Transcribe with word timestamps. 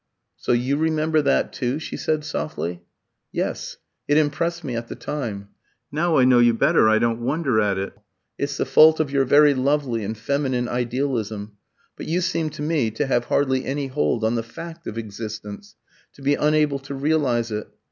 "So 0.35 0.51
you 0.53 0.77
remember 0.77 1.21
that 1.21 1.53
too?" 1.53 1.77
she 1.77 1.95
said, 1.95 2.25
softly. 2.25 2.81
"Yes; 3.31 3.77
it 4.07 4.17
impressed 4.17 4.63
me 4.63 4.75
at 4.75 4.87
the 4.87 4.95
time. 4.95 5.49
Now 5.91 6.17
I 6.17 6.25
know 6.25 6.39
you 6.39 6.55
better 6.55 6.89
I 6.89 6.97
don't 6.97 7.21
wonder 7.21 7.61
at 7.61 7.77
it. 7.77 7.93
It's 8.35 8.57
the 8.57 8.65
fault 8.65 8.99
of 8.99 9.11
your 9.11 9.25
very 9.25 9.53
lovely 9.53 10.03
and 10.03 10.17
feminine 10.17 10.67
idealism, 10.67 11.51
but 11.95 12.07
you 12.07 12.19
seem 12.21 12.49
to 12.49 12.63
me 12.63 12.89
to 12.89 13.05
have 13.05 13.25
hardly 13.25 13.63
any 13.63 13.85
hold 13.89 14.23
on 14.23 14.33
the 14.33 14.41
fact 14.41 14.87
of 14.87 14.97
existence, 14.97 15.75
to 16.13 16.23
be 16.23 16.33
unable 16.33 16.79
to 16.79 16.95
realise 16.95 17.51
it. 17.51 17.67